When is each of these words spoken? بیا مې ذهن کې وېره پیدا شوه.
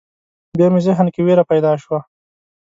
بیا 0.57 0.67
مې 0.73 0.79
ذهن 0.87 1.07
کې 1.13 1.21
وېره 1.25 1.43
پیدا 1.51 1.71
شوه. 1.81 1.99